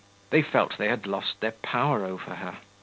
[0.31, 2.57] They felt they had lost their power over her.